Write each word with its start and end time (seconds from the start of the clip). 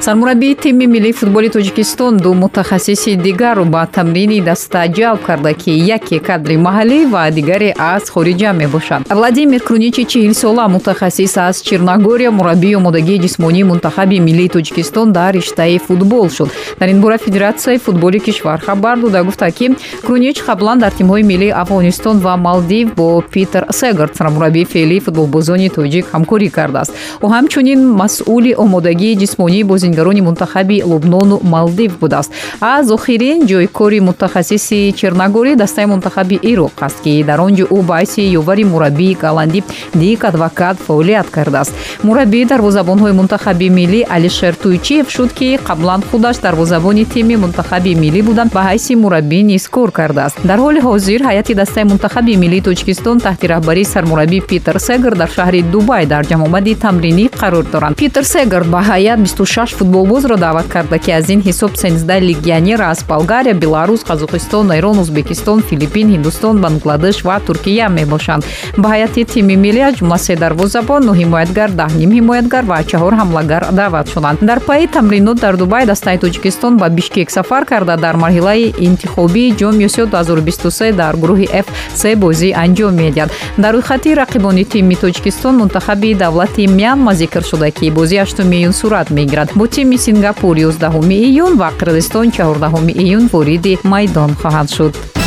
сармураббии 0.00 0.54
тими 0.54 0.86
миллии 0.86 1.12
футболи 1.12 1.48
тоҷикистон 1.48 2.16
ду 2.16 2.32
мутахассиси 2.32 3.16
дигарро 3.16 3.64
ба 3.64 3.86
тамрини 3.92 4.40
даста 4.40 4.88
ҷалб 4.88 5.20
карда 5.26 5.52
ки 5.52 5.70
яке 5.70 6.18
кадри 6.18 6.56
маҳаллӣ 6.56 7.06
ва 7.12 7.30
дигаре 7.30 7.74
аз 7.78 8.08
хориҷа 8.08 8.52
мебошад. 8.52 9.02
Владимир 9.10 9.60
круничи 9.60 10.04
чилсола 10.06 10.68
мутахассис 10.68 11.36
аз 11.36 11.60
черногория 11.60 12.30
мураббии 12.30 12.74
омодагии 12.76 13.20
ҷисмонии 13.24 13.62
мунтахаби 13.62 14.18
миллии 14.20 14.48
тоҷикистон 14.48 15.12
дар 15.12 15.34
риштаи 15.34 15.78
футбол 15.78 16.30
шуд. 16.30 16.48
Дар 16.80 16.88
ин 16.88 17.00
бора 17.00 17.18
федератсияи 17.18 17.76
футболи 17.76 18.18
кишвар 18.18 18.58
хабар 18.58 18.98
дода 18.98 19.22
гуфта 19.22 19.50
ки 19.50 19.76
крунич 20.06 20.38
қаблан 20.48 20.78
дар 20.78 20.92
тимҳои 20.92 21.22
миллии 21.22 21.52
афғонистон 21.62 22.20
ва 22.20 22.36
малдив 22.36 22.94
бо 22.94 23.20
питер 23.20 23.66
сегард 23.70 24.16
сармураббии 24.16 24.64
феълии 24.64 25.00
футболбозони 25.00 25.68
тоҷик 25.68 26.06
ҳамкорӣ 26.14 26.48
кардааст. 26.48 26.92
Ӯ 27.22 27.26
ҳамчунин 27.34 27.80
масъули 28.00 28.54
омодагии 28.64 29.18
ҷисмонии 29.22 29.64
бози 29.64 29.89
бозингарони 29.90 30.20
мунтахаби 30.20 30.82
лубнону 30.84 31.40
малдив 31.42 31.98
будааст. 31.98 32.32
Аз 32.60 32.90
охирин 32.90 33.46
ҷойкори 33.46 34.00
мутахассиси 34.00 34.92
черногорӣ 34.96 35.56
дастаи 35.56 35.86
мунтахаби 35.86 36.38
ироқ 36.42 36.70
аст 36.80 37.02
ки 37.02 37.24
дар 37.24 37.40
он 37.40 37.54
ҷо 37.54 37.66
ӯ 37.66 37.82
ба 37.82 37.94
ҳайси 38.00 38.22
ёвари 38.40 38.64
мураббии 38.64 39.16
голландӣ 39.22 39.62
дик 39.94 40.24
адвокат 40.24 40.76
фаъолият 40.86 41.30
кардааст. 41.30 41.72
Мураббии 42.02 42.44
дарвозабонҳои 42.44 43.12
мунтахаби 43.12 43.68
миллӣ 43.68 44.00
алишер 44.08 44.54
туйчиев 44.54 45.10
шуд 45.10 45.32
ки 45.32 45.58
қаблан 45.68 46.00
худаш 46.10 46.36
дарвозабони 46.38 47.04
тими 47.04 47.36
мунтахаби 47.36 47.94
миллӣ 47.94 48.22
буда 48.22 48.44
ба 48.54 48.60
ҳайси 48.68 48.94
мураббӣ 48.94 49.42
низ 49.42 49.68
кор 49.68 49.90
кардааст. 49.90 50.36
Дар 50.44 50.58
ҳоли 50.58 50.80
ҳозир 50.80 51.20
ҳайати 51.28 51.54
дастаи 51.54 51.84
мунтахаби 51.84 52.36
миллии 52.36 52.62
тоҷикистон 52.68 53.18
таҳти 53.26 53.46
раҳбарии 53.52 53.84
сармураббӣ 53.84 54.40
питер 54.50 54.76
сегер 54.78 55.14
дар 55.20 55.30
шаҳри 55.36 55.62
дубай 55.72 56.06
дар 56.06 56.22
ҷамъомади 56.30 56.74
тамринӣ 56.84 57.24
қарор 57.40 57.64
доранд. 57.72 57.96
Питер 57.96 58.24
сегер 58.24 58.62
ба 58.72 58.80
ҳайат 58.90 59.18
26 59.18 59.74
футболбозро 59.80 60.36
даъват 60.36 60.68
карда 60.68 60.98
ки 60.98 61.10
аз 61.10 61.28
ин 61.28 61.40
ҳисоб 61.42 61.72
сенздаҳ 61.82 62.20
легионер 62.30 62.80
аз 62.80 62.98
болгария 63.04 63.54
беларус 63.54 64.00
қазоқистон 64.10 64.66
эрон 64.78 64.98
узбекистон 64.98 65.62
филиппин 65.68 66.06
ҳиндустон 66.14 66.54
бангладеш 66.64 67.24
ва 67.24 67.40
туркия 67.46 67.88
мебошанд. 67.88 68.44
Ба 68.76 68.88
ҳайати 68.92 69.24
тими 69.32 69.56
миллӣ 69.64 69.82
аз 69.88 69.94
ҷумла 69.98 70.18
се 70.18 70.34
дарвозабон 70.36 71.00
ну 71.08 71.12
ҳимоятгар 71.20 71.70
даҳ 71.80 71.92
ним 72.00 72.10
ҳимоятгар 72.18 72.64
ва 72.70 72.78
чаҳор 72.90 73.14
ҳамлагар 73.20 73.62
даъват 73.80 74.06
шуданд. 74.12 74.38
Дар 74.48 74.60
пайи 74.68 74.86
тамринот 74.96 75.38
дар 75.44 75.54
дубай 75.56 75.86
дастаи 75.86 76.18
тоҷикистон 76.24 76.72
ба 76.80 76.88
бишкек 76.96 77.30
сафар 77.30 77.64
карда 77.64 77.96
дар 78.04 78.14
марҳилаи 78.24 78.74
интихобии 78.88 79.54
ҷоми 79.60 79.84
осиё 79.88 80.04
2023 80.06 80.92
дар 81.00 81.14
гурӯҳи 81.22 81.48
f 81.64 81.66
се 82.00 82.10
бозӣ 82.22 82.48
анҷом 82.64 82.92
медиҳад. 83.02 83.30
Дар 83.62 83.72
рӯйхати 83.76 84.10
рақибони 84.22 84.64
тими 84.72 84.96
тоҷикистон 85.04 85.54
мунтахаби 85.60 86.14
давлати 86.14 86.64
мянма 86.80 87.12
зикр 87.20 87.42
шуда 87.50 87.70
ки 87.70 87.90
бозии 87.90 88.18
8 88.18 88.52
июн 88.58 88.72
сурат 88.72 89.10
мегирад. 89.10 89.48
Бо 89.54 89.69
тими 89.70 89.96
сингапур 89.96 90.56
11 90.56 91.10
июн 91.10 91.56
ва 91.56 91.70
қирғизистон 91.78 92.32
14 92.32 92.90
июн 93.02 93.28
вориди 93.32 93.78
майдон 93.84 94.34
хоҳад 94.34 94.68
шуд 94.76 95.19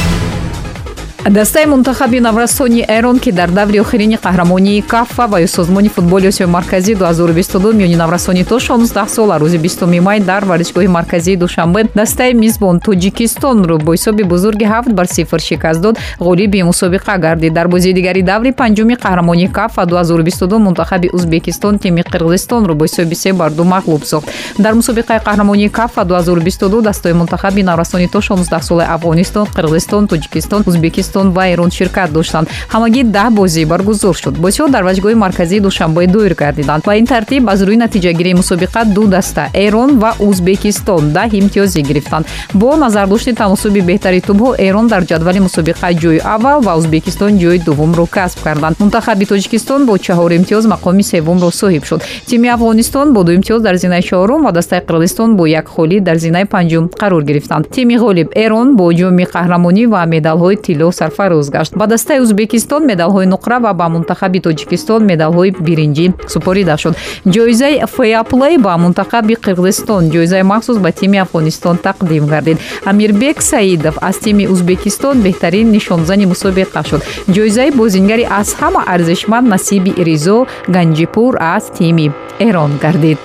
дастаи 1.29 1.65
мунтахаби 1.65 2.19
наврастони 2.19 2.85
эрон 2.87 3.19
ки 3.19 3.31
дар 3.31 3.49
даври 3.49 3.79
охирини 3.79 4.15
қаҳрамонии 4.15 4.81
кафа 4.81 5.27
ва 5.27 5.47
созмони 5.47 5.87
футболи 5.87 6.27
осиёи 6.27 6.47
марказӣ 6.47 6.95
2022 6.95 7.73
миёни 7.73 7.95
наврастони 7.95 8.43
то 8.43 8.59
16 8.59 9.09
сола 9.09 9.39
рӯзи 9.39 9.57
20 9.57 10.01
май 10.01 10.19
дар 10.19 10.43
варзишгоҳи 10.45 10.87
марказии 10.87 11.35
душанбе 11.37 11.87
дастаи 11.95 12.33
мизбон 12.33 12.79
тоҷикистонро 12.79 13.77
бо 13.77 13.93
ҳисоби 13.93 14.23
бузурги 14.23 14.65
7 14.65 14.93
бар 14.93 15.07
сифр 15.07 15.39
шикаст 15.39 15.81
дод. 15.81 15.97
Ғолиби 16.19 16.61
мусобиқа 16.61 17.17
гардид. 17.17 17.53
Дар 17.53 17.67
бозии 17.67 17.93
дигари 17.93 18.21
даври 18.21 18.51
панҷуми 18.51 18.95
қаҳрамонии 18.95 19.47
кафа 19.51 19.85
2022 19.85 20.57
мунтахаби 20.57 21.09
узбекистон 21.13 21.79
тими 21.79 22.01
қирғизистонро 22.01 22.73
бо 22.73 22.83
ҳисоби 22.85 23.15
се 23.15 23.33
бар 23.33 23.51
ду 23.51 23.63
мағлуб 23.63 24.03
сохт. 24.03 24.27
Дар 24.59 24.73
мусобиқаи 24.73 25.23
қаҳрамонии 25.23 25.69
кафа 25.69 26.01
2022 26.01 26.81
дастаи 26.81 27.13
мунтахаби 27.13 27.63
наврастони 27.63 28.07
то 28.07 28.19
16 28.19 28.61
солаи 28.61 28.87
афғонистон 28.87 29.47
қирғизистон 29.55 30.07
тоҷикистон 30.07 30.63
узбекистон 30.65 31.12
торкистон 31.13 31.31
ва 31.31 31.47
эрон 31.47 31.71
ширкат 31.71 32.11
доштанд. 32.11 32.47
Ҳамагӣ 32.73 33.03
даҳ 33.03 33.29
бозӣ 33.37 33.65
баргузор 33.65 34.15
шуд. 34.15 34.35
Бозиҳо 34.43 34.67
дар 34.69 34.83
ваҷгоҳи 34.83 35.15
марказии 35.15 35.59
душанбе 35.59 36.07
доир 36.07 36.33
гардиданд 36.33 36.83
ба 36.85 36.95
ин 36.95 37.05
тартиб 37.05 37.49
аз 37.49 37.59
рӯи 37.61 37.77
натиҷагирии 37.85 38.33
мусобиқа 38.41 38.81
ду 38.95 39.03
даста 39.07 39.43
эрон 39.53 39.99
ва 40.01 40.11
узбекистон 40.19 41.03
даҳ 41.17 41.29
имтиёзӣ 41.41 41.81
гирифтанд. 41.89 42.25
Бо 42.53 42.69
назардошти 42.83 43.33
таносуби 43.33 43.81
беҳтари 43.89 44.19
тӯбҳо 44.27 44.49
эрон 44.67 44.87
дар 44.87 45.03
ҷадвали 45.09 45.39
мусобиқа 45.47 45.87
ҷойи 46.01 46.21
аввал 46.35 46.59
ва 46.67 46.73
узбекистон 46.79 47.31
ҷойи 47.41 47.59
дуввумро 47.67 48.05
касб 48.15 48.39
карданд. 48.45 48.75
Мунтахаби 48.79 49.25
тоҷикистон 49.31 49.85
бо 49.85 49.93
чаҳор 50.05 50.31
имтиёз 50.39 50.63
мақоми 50.73 51.03
севумро 51.11 51.49
соҳиб 51.61 51.83
шуд. 51.89 52.01
Тими 52.29 52.47
афғонистон 52.55 53.07
бо 53.15 53.23
ду 53.23 53.31
имтиёз 53.37 53.61
дар 53.67 53.75
зинаи 53.83 54.01
чаҳорум 54.09 54.41
ва 54.45 54.51
дастаи 54.51 54.81
қирғизистон 54.87 55.29
бо 55.37 55.43
як 55.59 55.67
холӣ 55.75 55.97
дар 56.07 56.17
зинаи 56.25 56.45
панҷум 56.53 56.85
қарор 57.01 57.23
гирифтанд. 57.29 57.63
Тими 57.75 57.95
ғолиб 58.03 58.29
эрон 58.43 58.75
бо 58.75 58.85
ҷоми 58.99 59.25
қаҳрамонӣ 59.33 59.83
ва 59.93 60.01
медалҳои 60.13 60.55
тилло 60.65 60.91
сарфароз 61.03 61.49
гашт 61.55 61.71
ба 61.79 61.85
дастаи 61.87 62.19
ӯзбекистон 62.23 62.81
медалҳои 62.91 63.27
нуқра 63.33 63.57
ва 63.65 63.71
ба 63.79 63.87
мунтахаби 63.95 64.39
тоҷикистон 64.47 65.01
медалҳои 65.11 65.51
биринҷӣ 65.67 66.05
супорида 66.33 66.75
шуд. 66.81 66.93
Ҷоизаи 67.35 67.75
феаплей 67.95 68.55
ба 68.65 68.73
мунтахаби 68.83 69.35
қирғизистон 69.45 70.03
ҷоизаи 70.13 70.43
махсус 70.53 70.77
ба 70.85 70.89
тими 70.99 71.17
афғонистон 71.25 71.75
тақдим 71.87 72.25
гардид. 72.33 72.57
Амирбек 72.89 73.37
саидов 73.51 73.95
аз 74.09 74.15
тими 74.25 74.43
ӯзбекистон 74.53 75.15
беҳтарин 75.25 75.67
нишонзани 75.75 76.25
мусобиқа 76.33 76.81
шуд. 76.89 77.01
Ҷоизаи 77.35 77.71
бозингари 77.79 78.25
аз 78.39 78.49
ҳама 78.59 78.81
арзишманд 78.93 79.47
насиби 79.53 79.91
ризо 80.07 80.37
ганҷипур 80.75 81.31
аз 81.55 81.63
тими 81.77 82.05
эрон 82.47 82.71
гардид 82.83 83.19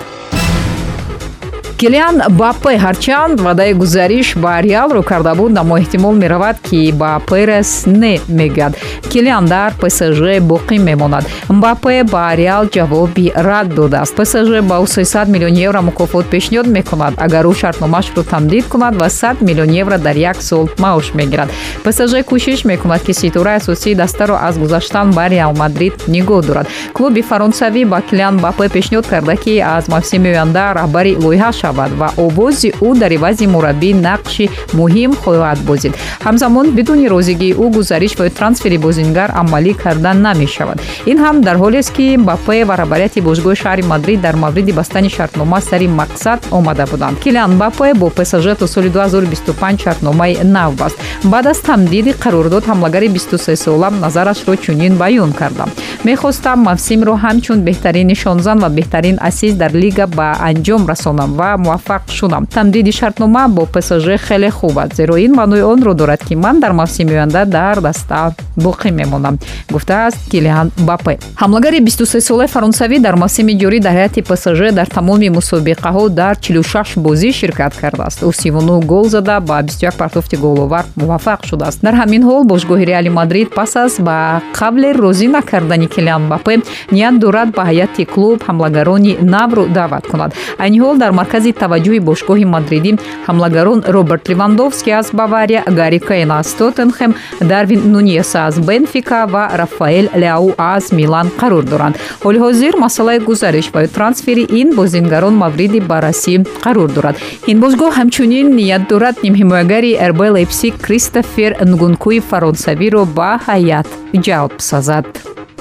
килиан 1.79 2.23
бапе 2.31 2.73
ҳарчанд 2.85 3.41
ваъдаи 3.47 3.73
гузариш 3.73 4.29
ба 4.43 4.53
реалро 4.67 5.03
карда 5.11 5.35
буд 5.35 5.59
аммо 5.63 5.75
эҳтимол 5.83 6.15
меравад 6.23 6.57
ки 6.69 6.81
ба 7.01 7.11
перес 7.29 7.71
не 7.87 8.15
мегӯяд 8.39 8.73
килиан 9.13 9.45
дар 9.47 9.73
псж 9.81 10.21
боқӣ 10.51 10.77
мемонад. 10.79 11.25
Мбапе 11.49 12.05
ба 12.13 12.35
реал 12.37 12.65
ҷавоби 12.75 13.33
рад 13.35 13.69
додааст. 13.75 14.15
Псж 14.17 14.49
ба 14.71 14.77
ӯ 14.85 14.87
300 14.87 15.29
миллион 15.29 15.55
евро 15.67 15.81
мукофот 15.83 16.27
пешниҳод 16.27 16.67
мекунад. 16.67 17.15
Агар 17.17 17.45
ӯ 17.47 17.55
шартномаашро 17.61 18.23
тамдид 18.23 18.65
кунад 18.69 18.95
ва 19.01 19.09
100 19.09 19.41
миллион 19.41 19.71
евро 19.83 19.99
дар 19.99 20.17
як 20.17 20.43
сол 20.43 20.69
маош 20.79 21.15
мегирад. 21.15 21.49
Псж 21.85 22.13
кӯшиш 22.31 22.65
мекунад 22.65 23.03
ки 23.03 23.13
ситораи 23.13 23.57
асосии 23.57 23.95
дастаро 23.95 24.37
аз 24.49 24.59
гузаштан 24.59 25.11
ба 25.11 25.29
реал 25.29 25.53
мадрид 25.57 25.95
нигоҳ 26.09 26.43
дорад. 26.47 26.67
Клуби 26.93 27.23
фаронсавӣ 27.23 27.85
ба 27.85 28.03
килиан 28.09 28.37
бапе 28.39 28.67
пешниҳод 28.69 29.07
карда 29.07 29.37
ки 29.37 29.59
аз 29.59 29.89
мавсими 29.89 30.29
оянда 30.29 30.75
раҳбари 30.79 31.17
лоиҳа 31.25 31.53
шавад 31.69 31.93
ва 32.01 32.09
овози 32.17 32.69
ӯ 32.89 32.91
дар 33.01 33.13
ивази 33.19 33.47
мураббӣ 33.55 33.91
нақши 34.09 34.45
муҳим 34.79 35.13
хоҳад 35.23 35.59
бозид. 35.69 35.93
Ҳамзамон 36.27 36.67
бидуни 36.77 37.07
розигии 37.15 37.57
ӯ 37.65 37.67
гузариш 37.77 38.13
ва 38.19 38.25
трансфери 38.39 38.79
бозингар 38.87 39.29
амалӣ 39.41 39.73
карда 39.83 40.13
намешавад. 40.27 40.79
Ин 41.11 41.19
ҳам 41.25 41.37
дар 41.47 41.57
ҳолест 41.63 41.91
ки 41.97 42.07
бапе 42.29 42.65
ва 42.69 42.75
раҳбарияти 42.81 43.21
бошгоҳи 43.29 43.61
шаҳри 43.63 43.83
мадрид 43.93 44.21
дар 44.27 44.35
мавриди 44.45 44.73
бастани 44.81 45.11
шартнома 45.17 45.61
сари 45.69 45.89
мақсад 46.01 46.39
омада 46.57 46.85
буданд. 46.93 47.17
Килиан 47.25 47.53
бапе 47.63 47.89
бо 48.01 48.09
псж 48.17 48.47
то 48.61 48.67
соли 48.75 48.91
2025 48.91 49.83
шартномаи 49.85 50.39
нав 50.45 50.71
баст. 50.81 50.97
Баъд 51.25 51.47
аз 51.53 51.59
тамдиди 51.69 52.13
қарордод 52.23 52.65
ҳамлагари 52.71 53.09
23сола 53.17 53.89
назарашро 54.05 54.57
чунин 54.65 54.95
баён 55.03 55.33
карда 55.41 55.65
мехостам 56.05 56.59
мавсимро 56.61 57.15
ҳамчун 57.25 57.59
беҳтарин 57.69 58.07
нишонзан 58.07 58.59
ва 58.59 58.69
беҳтарин 58.69 59.17
асист 59.21 59.57
дар 59.59 59.73
лига 59.73 60.07
ба 60.07 60.29
анҷом 60.49 60.87
расонам 60.87 61.31
ва 61.41 61.57
муваффақ 61.65 62.03
шудам 62.19 62.47
тамдиди 62.47 62.93
шартнома 62.93 63.49
бо 63.49 63.67
псж 63.67 64.07
хеле 64.27 64.51
хуб 64.51 64.79
аст. 64.79 64.95
Зеро 64.97 65.17
ин 65.17 65.33
маънои 65.35 65.63
онро 65.63 65.95
дорад 65.95 66.23
ки 66.29 66.35
ман 66.35 66.61
дар 66.61 66.73
мавсими 66.73 67.13
оянда 67.13 67.45
дар 67.45 67.81
даста 67.81 68.33
боқӣ 68.57 68.91
мемонам 68.91 69.39
гуфтааст 69.71 70.19
килиан 70.31 70.71
бапе 70.79 71.19
ҳамлагари 71.43 71.79
23солаи 71.81 72.47
фаронсавӣ 72.47 73.01
дар 73.01 73.17
мавсими 73.17 73.53
ҷорӣ 73.61 73.81
дар 73.81 73.93
ҳайати 73.99 74.23
псж 74.23 74.61
дар 74.79 74.87
тамоми 74.87 75.29
мусобиқаҳо 75.39 76.09
дар 76.11 76.35
46 76.37 76.97
бозӣ 76.97 77.33
ширкат 77.33 77.75
кардааст 77.81 78.23
ӯ 78.23 78.29
39 78.33 78.85
гол 78.87 79.09
зада 79.09 79.41
ба 79.41 79.63
21 79.63 79.97
партофти 79.97 80.37
головар 80.37 80.85
муваффақ 80.97 81.41
шудааст. 81.49 81.83
Дар 81.83 81.95
ҳамин 81.95 82.23
ҳол 82.23 82.43
бошгоҳи 82.53 82.85
реали 82.87 83.09
мадрид 83.09 83.49
пас 83.55 83.77
аз 83.77 84.01
ба 84.01 84.43
қабле 84.59 84.93
розӣ 84.93 85.29
накардани 85.29 85.88
килиан 85.95 86.29
бапе 86.33 86.55
ният 86.95 87.15
дорад 87.25 87.49
ба 87.57 87.63
ҳайати 87.71 88.03
клуб 88.15 88.39
ҳамлагарони 88.49 89.13
навро 89.35 89.65
даъват 89.79 90.05
кунад. 90.11 90.31
Айни 90.63 90.79
ҳол 90.85 90.97
дар 91.03 91.13
маркази 91.21 91.53
таваҷҷӯҳи 91.63 92.01
бошгоҳи 92.09 92.47
мадридӣ 92.55 92.93
ҳамлагарон 93.29 93.81
роберт 93.95 94.25
левандовский 94.31 94.95
аз 95.01 95.09
бавария 95.21 95.63
гари 95.81 95.99
кейн 96.09 96.31
аз 96.31 96.49
тоттенхем 96.59 97.13
дарвин 97.41 97.83
нунес 97.93 98.35
аз 98.35 98.55
бенфика 98.69 99.21
ва 99.33 99.45
рафаэл 99.61 100.07
ляу 100.23 100.47
аз 100.59 100.85
милан 100.99 101.27
қарор 101.41 101.65
доранд. 101.73 101.95
Ҳоли 102.25 102.39
ҳозир 102.45 102.73
масъалаи 102.85 103.19
гузариш 103.29 103.67
ва 103.75 103.81
трансфери 103.97 104.45
ин 104.61 104.69
бозингарон 104.79 105.35
мавриди 105.45 105.81
баррасӣ 105.91 106.35
қарор 106.65 106.89
дорад. 106.97 107.17
Ин 107.51 107.59
бозгоҳ 107.65 107.91
ҳамчунин 107.99 108.47
ният 108.61 108.83
дорад 108.93 109.17
нимҳимоягари 109.25 109.99
рб 110.11 110.21
лейпсиг 110.37 110.75
кристофер 110.87 111.53
нгункуи 111.71 112.19
фаронсавиро 112.31 113.03
ба 113.19 113.31
ҳайат 113.47 113.89
ҷалб 114.27 114.55
сазад 114.71 115.07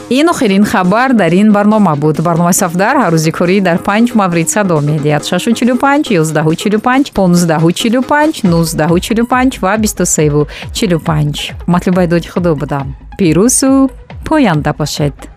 ин 0.09 0.29
охирин 0.29 0.63
хабар 0.65 1.13
дар 1.13 1.33
ин 1.33 1.51
барнома 1.51 1.95
буд. 1.95 2.21
Барномаи 2.21 2.53
сафдар 2.53 2.95
ҳаррӯзи 2.95 3.31
корӣ 3.31 3.61
дар 3.61 3.77
панҷ 3.87 4.15
маврид 4.15 4.49
садо 4.49 4.79
медиҳад. 4.79 5.23
645 5.23 6.11
145 6.11 7.11
1545 7.13 8.43
1945 8.43 9.61
ва 9.61 9.77
2345 9.77 11.53
матлубаи 11.67 12.07
доди 12.07 12.27
худо 12.27 12.55
будам. 12.55 12.95
Пирӯзу 13.19 13.89
поянда 14.25 14.73
бошед 14.73 15.36